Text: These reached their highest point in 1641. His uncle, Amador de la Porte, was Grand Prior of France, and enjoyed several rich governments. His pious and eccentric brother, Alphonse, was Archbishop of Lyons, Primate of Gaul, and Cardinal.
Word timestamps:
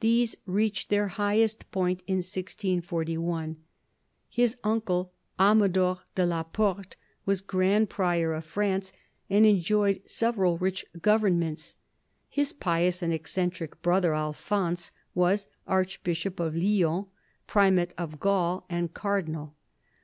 These 0.00 0.34
reached 0.44 0.90
their 0.90 1.06
highest 1.06 1.70
point 1.70 2.00
in 2.08 2.16
1641. 2.16 3.58
His 4.28 4.56
uncle, 4.64 5.12
Amador 5.38 6.00
de 6.16 6.26
la 6.26 6.42
Porte, 6.42 6.96
was 7.24 7.40
Grand 7.40 7.88
Prior 7.88 8.32
of 8.32 8.44
France, 8.44 8.92
and 9.30 9.46
enjoyed 9.46 10.02
several 10.04 10.58
rich 10.58 10.84
governments. 11.00 11.76
His 12.28 12.52
pious 12.52 13.02
and 13.02 13.12
eccentric 13.12 13.80
brother, 13.82 14.14
Alphonse, 14.16 14.90
was 15.14 15.46
Archbishop 15.68 16.40
of 16.40 16.56
Lyons, 16.56 17.06
Primate 17.46 17.94
of 17.96 18.18
Gaul, 18.18 18.66
and 18.68 18.92
Cardinal. 18.92 19.54